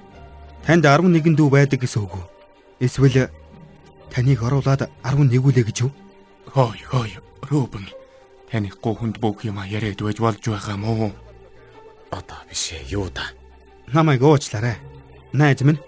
[0.67, 2.27] танд 11 дүү байдаг гэсэн үг үү?
[2.81, 3.29] Эсвэл
[4.13, 5.93] таныг оруулаад 11-үлээ гэж юу?
[6.51, 7.11] Хой хой,
[7.47, 7.87] рүүбэн.
[8.51, 11.13] Танихгүй хүнд бүх юм яриад байж болж байгаа мó.
[12.11, 13.31] Одоо биш ээ юу да.
[13.93, 14.77] Намайг уучлаарай.
[15.33, 15.79] Найз минь.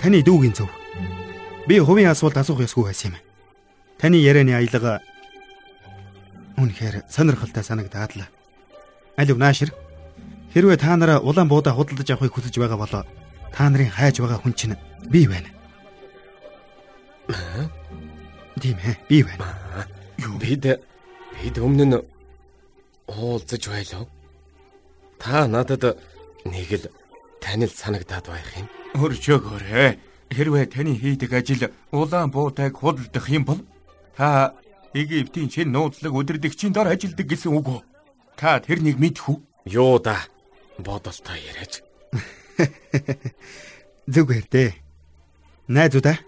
[0.00, 0.72] Таны дүүгийн зөв.
[1.68, 3.20] Би хувийн асуулт асуух ёсгүй байсан юм.
[4.00, 5.04] Таны ярианы аялга
[6.56, 8.24] үнэхээр сонирхолтой санагдаад л.
[9.16, 9.70] Алив наашир.
[10.56, 12.94] Хэрвээ та нараа улаан буудаа худалдаж авахыг хүсэж байгаа бол
[13.54, 14.76] та нарын хайж байгаа хүн чинь
[15.12, 15.50] би байна.
[18.60, 19.46] Тийм ээ, би байна.
[20.40, 20.64] Бид
[21.36, 21.98] бид өмнө нь
[23.08, 24.06] уулзаж байлаа.
[25.18, 25.98] Та надад
[26.44, 26.86] нэг л
[27.40, 28.68] танил санагдаад байх юм.
[28.94, 29.98] Хөрчөөгөөрэй.
[30.32, 33.60] Хэрвээ таны хийдэг ажил улаан буудайг худалдах юм бол
[34.16, 34.54] та
[34.94, 37.80] Египтийн чин нууцлаг өдөрдөгчийн дор ажилдаг гэсэн үг үү?
[38.36, 39.38] Та тэрнийг мэдэх үү?
[39.72, 40.20] Юу да.
[40.78, 41.80] Бодолтой яриач.
[44.12, 44.70] Зүгээр дээ.
[45.68, 46.18] Найзуудаа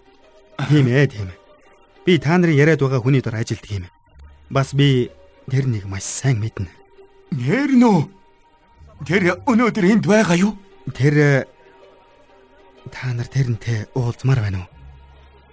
[0.55, 1.39] Тийм ээ, тийм ээ.
[2.07, 3.85] Би та нарын яриад байгаа хүний дор ажилтг юм.
[4.49, 5.11] Бас би
[5.51, 6.71] тэр нэг маш сайн мэднэ.
[7.35, 8.07] Нэр нөө.
[9.03, 10.55] Тэр өнөөдөр энд байгаа юу?
[10.95, 11.43] Тэр
[12.87, 14.69] та нар тэрнтэй уулзмаар байна уу?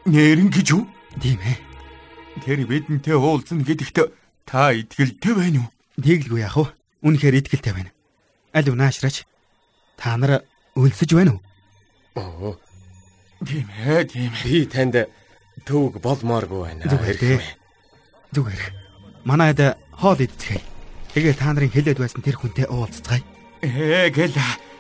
[0.07, 0.87] Нэрэн гэж юу?
[1.19, 1.59] Тийм ээ.
[2.47, 3.99] Тэр бидэнтэй уулзна гэдэгт
[4.47, 5.71] та итгэлтэй байна уу?
[5.99, 6.71] Тэглгүй яах вэ?
[7.03, 7.91] Үнэхээр итгэлтэй байна.
[8.55, 9.27] Аль унаашраач.
[9.99, 11.41] Та нар өлсөж байна уу?
[12.17, 12.57] Оо,
[13.45, 14.45] Тийм ээ, тийм ээ.
[14.45, 14.95] би танд
[15.67, 16.85] төвөг болмооргүй байна.
[16.87, 17.43] Зүгээр.
[18.33, 18.63] Зүгээр.
[19.25, 19.61] Манайд
[19.93, 20.63] хоол идчихье.
[21.13, 23.23] Тэгээ та нарын хэлээд байсан тэр хүнтэй уулзцгаая.
[23.63, 24.33] Ээ гэл.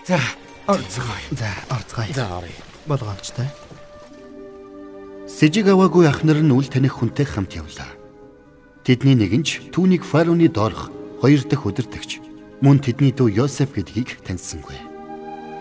[0.06, 0.18] За,
[0.66, 1.28] орцгоё.
[1.36, 2.12] За, орцгоё.
[2.14, 2.56] За оръё.
[2.86, 3.46] Болгоомжтой.
[5.28, 7.90] Сэжиг аваагүй ахнар нь үл таних хүнтэй хамт явлаа.
[8.82, 10.90] Тэдний нэг нь ч түүнийг фароны доорх
[11.22, 12.18] хоёр дахь өдөртөгч
[12.62, 14.74] мөн тэдний дүү Йосеф гэдгийг таньсангүй.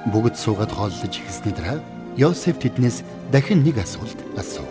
[0.10, 1.78] Бүгд суугаад хооллож эхэлсний дараа
[2.18, 4.66] Йосеф тэднээс дахин нэг асуулт асуув.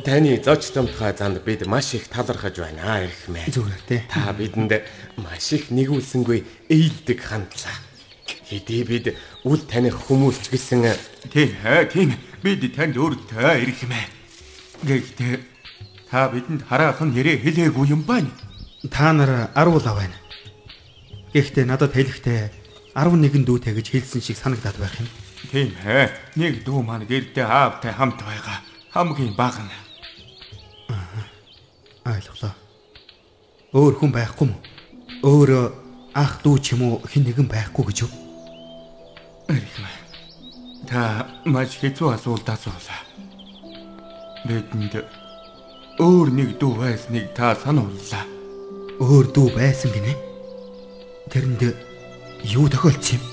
[0.00, 3.44] Таны зочломтгой занд бид маш их талархаж байна эрх мэ.
[3.52, 4.02] Зүгээр дээ.
[4.08, 4.80] Та бидэнд
[5.20, 7.76] маш их нэгүүлсэнгүй ээлдэг хандлаа.
[8.48, 9.12] Хэдий бид
[9.44, 10.88] үл таних хүмүүс ч гэсэн
[11.28, 12.14] Тийм ээ, тийм.
[12.40, 14.00] Бид танд өртөө ирэх мэ.
[14.86, 15.55] Гэхдээ
[16.10, 18.30] та бидэнд хараахан нэрээ хэлээгүй юм байна.
[18.90, 20.16] Та нар 10 лав байна.
[21.34, 22.50] Гэхдээ надад хэлэхдээ
[22.94, 25.08] 11 дүүтэй гэж хэлсэн шиг санагдаад байх юм.
[25.50, 26.10] Тийм ээ.
[26.38, 28.62] Нэг дүү маань гэрдээ аавтай хамт байгаа.
[28.94, 29.74] Хамгийн бага нь.
[32.06, 32.54] Ойлголоо.
[33.74, 34.56] Өөр хүн байхгүй мó?
[35.26, 35.74] Өөр
[36.14, 39.92] ах дүү ч юм уу хэн нэгэн байхгүй гэж мэ.
[40.86, 43.02] Та маш хэцүү асуулт асуулаа.
[44.46, 45.25] Бидэнд
[45.96, 48.24] өөр нэг дүү байсныг та санууллаа.
[49.00, 50.12] Өөр дүү байсан гинэ.
[51.32, 51.62] Тэрэнд
[52.52, 53.24] юу тохиолдсон юм?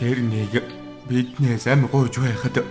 [0.00, 0.64] Тэр нэг
[1.04, 2.64] биднээс ам гуйж байхад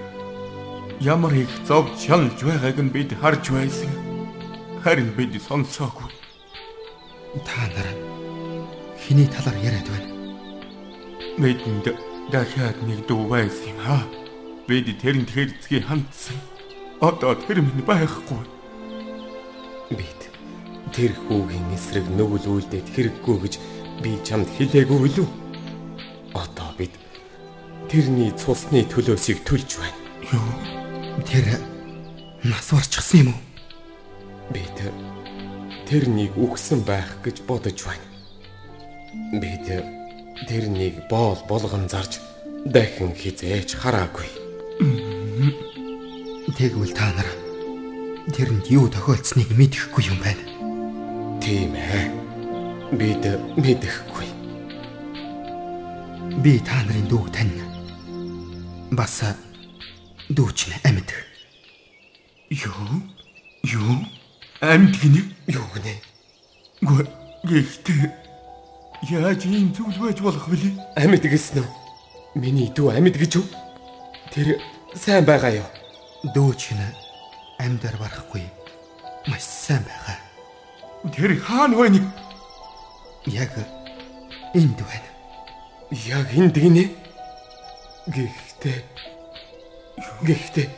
[1.01, 3.93] ямар их зов шалж байгааг нь бид харж байсан.
[4.81, 6.09] Харин бид сонсоогүй.
[7.45, 7.89] Та нар
[8.97, 10.09] хиний талаар яриад байна.
[11.37, 11.93] Бидэнд
[12.33, 14.01] дахиад нэг дүү байсан юм аа.
[14.65, 16.54] Бид тэрэнд хэрцгий хандсан.
[17.01, 18.39] Одоо тэр минь байхгүй.
[19.91, 20.21] бид
[20.95, 23.53] тэр хүүгийн эсрэг нүгэл үйлдээд хэрэггүй гэж
[23.99, 25.27] би чамд хэлээгүй юу?
[26.31, 26.95] Одоо бид
[27.91, 29.99] тэрний цусны төлөөсийг төлж байна.
[30.31, 30.51] Юу?
[31.27, 31.59] Тэр
[32.47, 33.41] нас барчихсан юм уу?
[34.55, 34.77] Бид
[35.83, 38.07] тэрнийг үгсэн байх гэж бодож байна.
[39.35, 39.67] Бид
[40.47, 42.23] тэрнийг боол болгон зарж
[42.65, 44.44] дахин хизээж хараагүй.
[46.55, 47.27] Тэгвэл та нар
[48.31, 50.43] тэрэнд юу тохиолдсныг мэдэхгүй юм байна.
[51.43, 52.07] Тийм ээ.
[52.95, 53.23] Бид
[53.59, 54.27] мэдэхгүй.
[56.39, 57.51] Би та нарын дүүг тань.
[58.95, 59.19] Бас
[60.31, 61.11] дүүч нь амьд.
[62.49, 63.03] Юу?
[63.63, 63.95] Юу?
[64.63, 65.21] Амьд гинэ?
[65.51, 65.93] Юу гинэ?
[66.81, 67.11] Гэ-
[67.45, 68.09] Гэхдээ
[69.11, 70.71] яаж ийм зүйл байж болох вэ?
[70.95, 71.69] Амьд гэсэн үү?
[72.39, 73.45] Миний дүү амьд гэж юу?
[74.33, 74.57] Тэр
[74.95, 75.67] сайн байгаа юу?
[76.33, 76.95] Дүүч нь
[77.59, 78.45] амьдаар барахгүй.
[79.27, 80.17] Маш сайн байгаа.
[81.13, 82.01] Тэр хаана вэ?
[83.29, 83.53] Яг
[84.53, 85.09] энд байна.
[85.91, 86.89] Яг энд гинэ.
[88.07, 88.77] Гэхдээ
[90.25, 90.69] Гэхдээ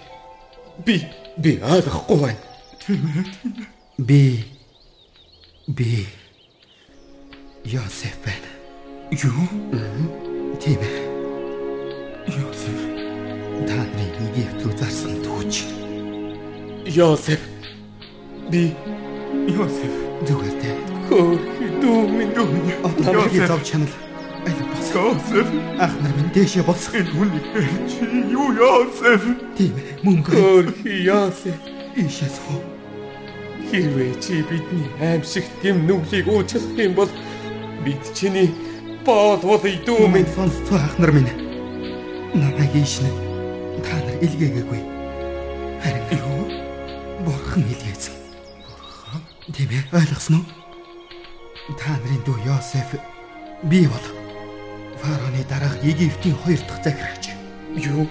[0.86, 0.96] би
[1.38, 2.44] би ойлгохгүй байна.
[3.98, 4.46] Би
[5.68, 6.08] би
[7.66, 8.50] Йосеф байна.
[9.12, 9.48] Юу?
[10.62, 11.02] Тийм ээ.
[12.38, 12.97] Йосеф.
[13.66, 15.56] Та нарыг Египт рүү зарсан дүүч.
[16.98, 17.42] Йосеф
[18.52, 18.74] би
[19.48, 19.94] Йосеф.
[20.28, 20.78] Зүгээр дээ.
[21.08, 21.42] хөөх
[21.82, 22.70] дүү минь Юу минь?
[23.02, 23.48] Йосеф.
[23.48, 23.94] зов чанал.
[24.48, 24.88] Аль бос.
[24.94, 25.48] Йосеф.
[25.80, 26.94] Ах нар минь дэшээ босох.
[26.96, 27.44] Энэ хүний
[27.90, 29.22] чи юу Йосеф?
[29.58, 29.74] Тийм.
[30.04, 31.58] Мөнгө хөөх Йосеф
[31.98, 32.62] ийшээ суу.
[33.72, 37.10] хэрвээ чи бидний аимшигт гэм нүглийг уучлах юм бол
[37.84, 38.48] бид чиний
[39.04, 41.28] боол бол дүү Минь сонсцоо ах нар минь.
[42.34, 43.27] Намайг ийшнэ.
[44.26, 44.80] Илгээгээгүй.
[45.84, 46.46] Харин юу?
[47.26, 48.14] Бурхан илгээсэн.
[48.66, 49.22] Бурхан?
[49.54, 49.84] Тийм ээ.
[49.94, 50.44] Ойлгосноо?
[51.80, 52.96] Та нарын дүү Йосеф
[53.70, 54.06] би бол
[55.02, 57.26] фароны дараах Египтийн хоёр дахь захирагч.
[57.76, 58.08] юу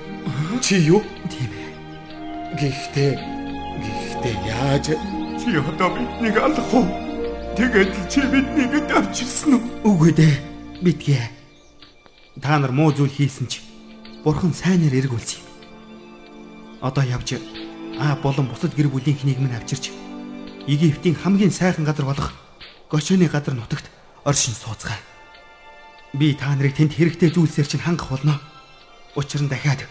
[0.60, 1.68] чи юу Тийм ээ.
[2.60, 3.10] гэхдээ
[3.82, 4.86] гэхдээ яаж
[5.40, 6.86] Чи одоо биднийг алах уу?
[7.56, 9.62] Тэгээд л чи биднийг давчилсан уу?
[9.88, 10.36] Үгүй дээ.
[10.84, 11.24] Битгий.
[12.40, 13.64] Та нар муу зүйл хийсэн ч
[14.24, 15.40] бурхан сайнаар эргүүлсэн.
[16.86, 17.34] Одоо явж
[17.98, 19.90] а болон бусад гэр бүлийн хэнийг минь авчирч
[20.70, 22.32] Египтийн хамгийн сайхан газар болох
[22.88, 23.90] Гошоны газар нутагт
[24.24, 25.02] оршин сууцгаая.
[26.14, 28.38] Би та нарыг тэнд хэрэгтэй зүйлсээр чинь хангах болно.
[29.16, 29.82] Учир нь дахиад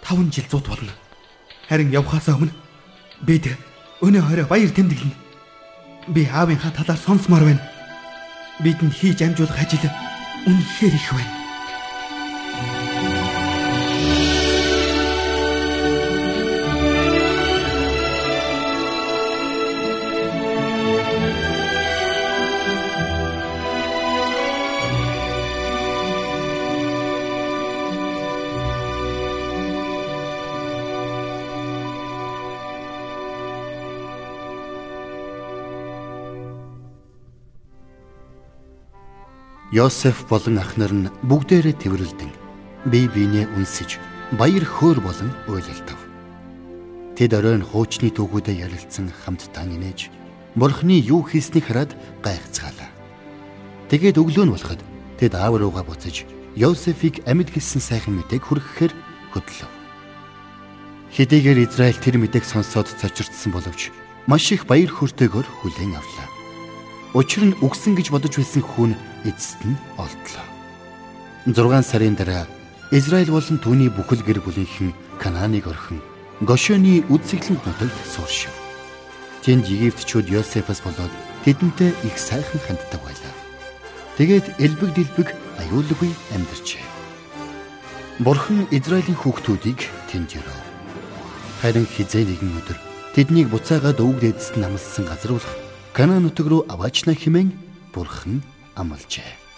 [0.00, 0.92] 5 жил зуд болно.
[1.68, 2.56] Харин явхаас өмнө
[3.20, 3.52] бид
[4.00, 5.16] өнөө хорой баяр тэмдэглэнэ.
[6.08, 7.62] Би аавынхаа талаар сонсмоор байна.
[8.64, 9.84] Бидэнд хийж амжуулах ажил
[10.48, 11.37] үнэхээр их байна.
[39.70, 42.32] Йосеф болон ах нар нь бүгдээрээ тэрвэрлдэн
[42.88, 44.00] бие биенээ үнсэж
[44.40, 46.00] баяр хөөр болон уйлалтав.
[47.12, 50.08] Тэд оройн хуучны түүгүүдэд ярилцсан хамтдаа нэмэж
[50.56, 51.92] Бурхны юу хийснийг хараад
[52.24, 52.88] гайхацгаалаа.
[53.92, 54.80] Тэгээд өглөө нь болоход
[55.20, 56.24] тэд аав руугаа буцаж
[56.56, 58.92] Йосефийг амьд гисэн сайхан мэдээг хүргэхээр
[59.36, 59.70] хөдлөв.
[61.12, 63.92] Хэдийгээр Израиль тэр мэдээг сонсоод цочирдсан боловч
[64.24, 66.28] маш их баяр хөөртэйгээр хүлээн авлаа.
[67.12, 70.46] Учир нь үгсэн гэж бодож байсан хүн эцэст нь олдлоо.
[71.46, 72.46] 6 сарын дараа
[72.90, 76.00] Израиль болон түүний бүхэл гэр бүлийнхэн Канааныг орхин
[76.40, 78.54] Гошоны үдсэглэнт нутагт сууршив.
[79.42, 81.10] Тэнд Египтчүүд Йосефос болоод
[81.44, 83.34] тэдэнтэй их сайхан ханддаг байлаа.
[84.16, 85.28] Тэгээд элбэг дэлбэг
[85.58, 86.84] аюулгүй амьдарчээ.
[88.22, 89.78] Бурхан Израилийн хүүхдүүдийг
[90.10, 90.60] тэнд өрөө.
[91.62, 92.78] Харин хизээ нэгэн өдөр
[93.14, 95.54] тэднийг буцаагаад өвөг дээдэст намлсан газруулах
[95.94, 97.50] Канаан нутаг руу аваачна хэмээн
[97.90, 98.42] бурхан
[98.78, 99.48] амлажээ.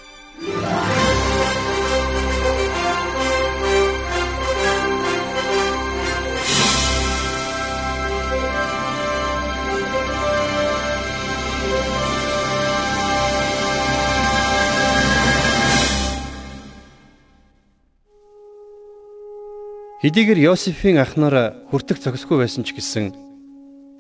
[20.00, 23.12] Хэдийгээр Йосефийн ах нар хүртэх зохисгүй байсан ч гэсэн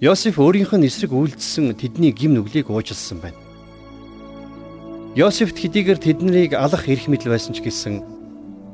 [0.00, 3.49] Йосеф өөрийнх нь эсрэг үйлдэлсэн тэдний гим нүглийг уужилсан байна.
[5.10, 7.98] Йосефт хэдийгээр тэднийг алах эрх мэдэл байсан ч гэсэн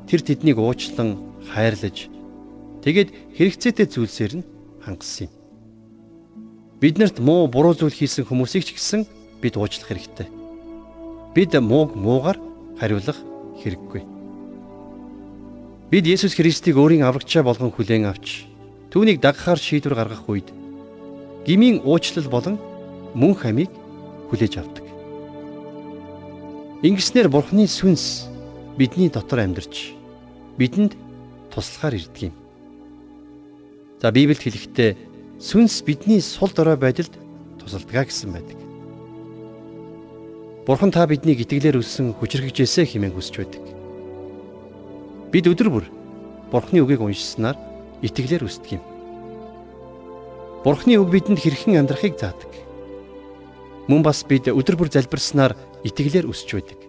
[0.05, 1.17] тэр тэднийг уучлан
[1.49, 2.13] хайрлаж
[2.85, 3.09] тэгээд
[3.41, 4.49] хэрэгцээтэй зүйлсээр нь
[4.85, 5.35] хангасан юм.
[6.77, 9.09] Биднэрт муу буруу зүйл хийсэн хүмүүсийг ч гэсэн
[9.41, 10.29] бид уучлах хэрэгтэй.
[11.33, 12.37] Бид мууг муугаар
[12.77, 13.17] хариулах
[13.65, 14.05] хэрэггүй.
[15.89, 18.45] Бид Есүс Христийг өөрийн аврагчаа болгон хүлээн авч
[18.93, 20.53] түүнийг дагахаар шийдвэр гаргах үед
[21.49, 22.61] гмийн уучлал болон
[23.17, 23.73] мөн хамийг
[24.29, 24.86] хүлээж авдаг.
[26.85, 28.29] Ингэснээр Бурхны сүнс
[28.77, 29.97] бидний дотор амьдарч
[30.61, 30.93] бидэнд
[31.49, 32.35] туслахаар ирдэг юм.
[33.97, 34.91] За Библиэд хэлэхдээ
[35.41, 37.17] сүнс бидний сул дорой байдалд
[37.57, 38.61] тусалдгаа гэсэн байдаг.
[40.69, 43.65] Бурхан та биднийг итгэлээр өссөн хүчрхэгжээсэ хэмээн хүсэж байдаг.
[45.33, 45.85] Бид өдөр бүр
[46.53, 47.57] Бурхны үгийг уншсанаар
[48.05, 48.85] итгэлээр өсдөг юм.
[50.61, 52.53] Бурхны үг бидэнд хэрхэн амьдрахыг заадаг.
[53.89, 56.81] Мөн бас бид өдөр бүр залбирснаар итгэлээр өсч байдаг.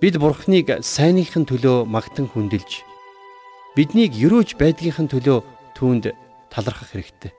[0.00, 2.82] Бид Бурхныг сайныхын төлөө магтан хүндэлж
[3.76, 5.38] биднийг өрөөж байдгийнхын төлөө
[5.76, 6.12] түүнд
[6.52, 7.32] талархах хэрэгтэй.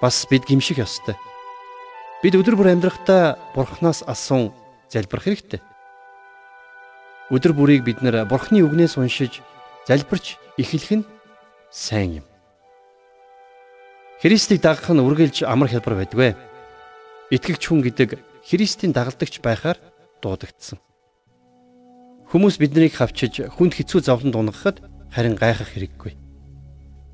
[0.00, 1.16] Бас бид гимших ёстой.
[2.22, 4.54] Бид өдөр бүр амьдрахдаа Бурханаас асуун
[4.88, 5.60] залбирах хэрэгтэй.
[7.30, 9.42] Өдөр бүрийг бид нар Бурхны үгнээс уншиж
[9.86, 11.08] залбирч эхлэх нь
[11.70, 12.26] сайн юм.
[14.22, 16.32] Христийг дагах нь үргэлж амар хялбар байдгүй.
[17.30, 19.78] Итгэгч хүн гэдэг Христийн дагалдагч байхаар
[20.22, 20.78] дуудагдсан.
[22.28, 26.12] Хүмүүс биднийг хавчиж хүнд хэцүү зовлонд унгахад харин гайхах хэрэггүй.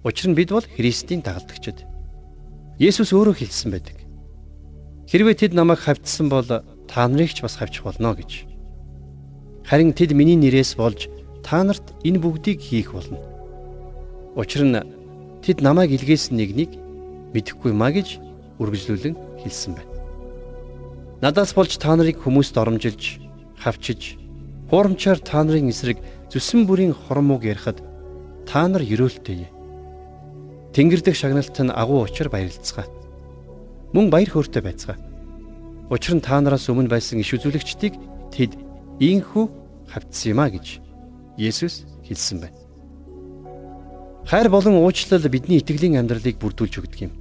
[0.04, 1.86] Учир нь бид бол Христийн дагалдагчид.
[2.82, 3.98] Есүс өөрөө хэлсэн байдаг.
[5.06, 8.50] Хэрвээ тэд намайг хавчсан бол та нарыг ч бас хавчих болно гэж.
[9.62, 11.06] Харин тэд миний нэрээс болж
[11.46, 13.22] та нарт энэ бүгдийг хийх болно.
[14.34, 14.76] Учир нь
[15.46, 16.74] тэд намайг илгээсэн нэгнийг
[17.30, 18.18] мэдэхгүй маа гэж
[18.58, 19.93] үргэлжлүүлэн хэлсэн байна.
[21.24, 23.16] Надаас болж та нарыг хүмүүст оромжилж,
[23.56, 24.20] хавчиж,
[24.68, 25.96] хуурамчаар та нарын эсрэг
[26.28, 27.80] зүсэн бүрийн хормог ярихад
[28.44, 29.48] та нар ерөөлтэй.
[30.76, 32.84] Тэнгэр дэх шагналт нь агуу учир баярлцгаа.
[33.96, 35.00] Мөн баяр хөөртэй байцгаа.
[35.88, 37.96] Учир нь та нараас өмнө байсан иш үзүүлэгчдийг
[38.28, 38.60] тэд
[39.00, 39.48] ийхүү
[39.96, 40.84] хавцсан юм а гэж
[41.40, 42.60] Есүс хэлсэн байна.
[44.28, 47.16] Хайр болон уучлал бидний итгэлийн амьдралыг бүрдүүлж өгдөг юм.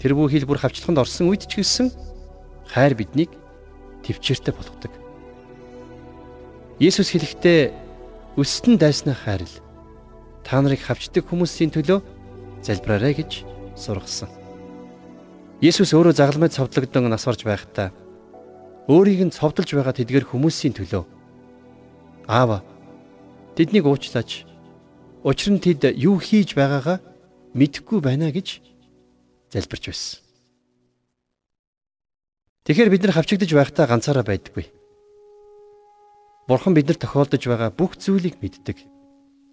[0.00, 2.05] Тэрбүү хил бүр хавчлаханд орсон үед ч гэсэн
[2.70, 3.30] хайр биднийг
[4.02, 4.92] төвчээртэй болгодог.
[6.78, 7.72] Есүс хэлэхдээ
[8.36, 9.54] өстөн дайснаа хайрл
[10.44, 12.04] та нарыг хавчдаг хүмүүсийн төлөө
[12.62, 14.28] залбираарай гэж сургасан.
[15.64, 17.90] Есүс өөрөө загалмайд цовдлогдсон нас орж байхдаа
[18.92, 21.16] өөрийг нь цовдолж байгаа тэдгэр хүмүүсийн төлөө
[22.26, 22.62] Аава
[23.54, 24.44] тэднийг уучлаач.
[25.22, 26.98] Учир нь тэд юу хийж байгаагаа
[27.54, 28.60] мэдэхгүй байна гэж
[29.54, 30.25] залбирч байсан.
[32.66, 34.66] Тэгэхээр бид нар хавчигдж байхдаа ганцаараа байдаггүй.
[36.50, 38.82] Бурхан биднэр тохиолдож байгаа бүх зүйлийг мэддэг.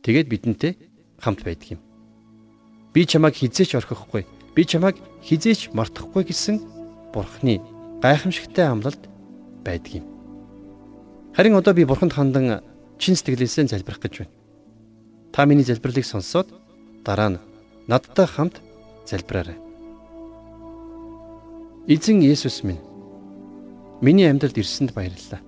[0.02, 0.74] Тэгээд бидэнтэй
[1.22, 1.82] хамт байдаг юм.
[2.90, 4.26] Би чамайг хизээч орхихгүй.
[4.58, 6.58] Би чамайг хизээч мартахгүй гэсэн
[7.14, 7.62] Бурханы
[8.02, 9.06] гайхамшигтай амлалт
[9.62, 10.06] байдаг юм.
[11.38, 12.66] Харин одоо би Бурханд хандан
[12.98, 14.34] чин сэтгэлээсээ залбирах гэж байна.
[15.30, 16.50] Та миний залбирлыг сонсоод
[17.06, 17.44] дараа нь
[17.86, 18.58] надтай хамт
[19.06, 19.62] залбираарай.
[21.86, 22.82] Эзэн Есүс минь
[24.04, 25.40] Миний амьдралд ирсэнд баярлалаа.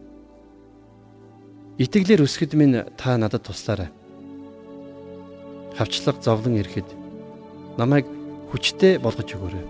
[1.76, 3.92] Итгэлээр өсгөд минь та надад туслаарай.
[5.76, 6.88] Хавчлаг зовлон ирэхэд
[7.76, 8.08] намайг
[8.56, 9.66] хүчтэй болгож өгөөрэй.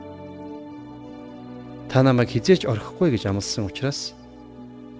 [1.90, 4.14] Та намайг хизээч орхихгүй гэж амласан учраас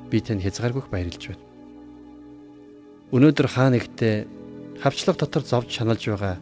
[0.10, 1.46] би танд хязгааргүйх баярлж байна.
[3.14, 6.42] Өнөөдөр хаа нэгтээ хавчлаг дотор зовж шаналж байгаа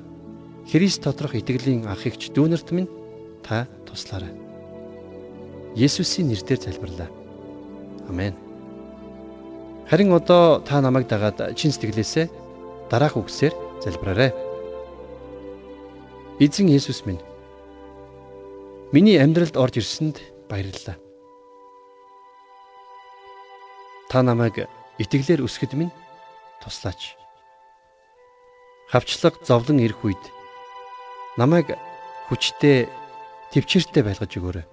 [0.64, 2.88] Христ доторх итгэлийн ах ихч дүүнерт минь
[3.44, 4.32] та туслаарай.
[5.76, 7.23] Есүсийн нэрээр залбирлаа.
[8.10, 8.36] Амен.
[9.90, 12.28] Харин одоо та намайг дагаад чин сэтгэлээсээ
[12.90, 14.32] дараах үгсээр залбираарай.
[16.40, 17.22] Эзэн Есүс минь
[18.92, 20.18] миний амьдралд орж ирсэнд
[20.50, 20.98] баярлалаа.
[24.10, 25.94] Та намайг итгэлээр өсгөд минь
[26.62, 27.18] туслаач.
[28.90, 30.24] Хавчлаг зовлон ирэх үед
[31.38, 31.74] намайг
[32.30, 32.90] хүчтэй
[33.54, 34.66] төвчээртэй байлгаж өгөөрэй.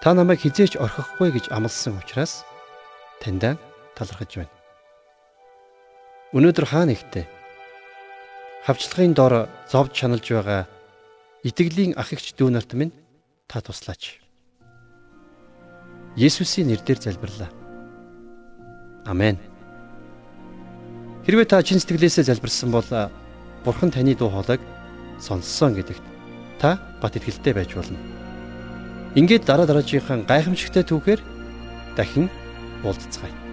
[0.00, 2.44] Та намайг хизээч орхихгүй гэж амласан учраас
[3.22, 3.56] таньдаа
[3.96, 4.54] талархаж байна.
[6.36, 7.24] Өнөөдөр хаа нэгтээ
[8.66, 10.66] хавчлагын дор зовж шаналж байгаа
[11.46, 12.92] итгэлийн ах эгч дүү нарт минь
[13.46, 14.18] та туслаач.
[16.18, 17.50] Есүсийн нэрээр залбирлаа.
[19.06, 19.38] Амен.
[21.24, 22.90] Хэрвээ та чин сэтгэлээсээ залбирсан бол
[23.62, 24.60] Бурхан таны дуу хоолойг
[25.22, 26.02] сонссон гэдэгт
[26.58, 28.15] та бат итгэлтэй байж болно.
[29.16, 31.20] Ингээд дараа дараагийн гайхамшигтай түүхээр
[31.96, 32.28] дахин
[32.84, 33.45] уулзцгаая.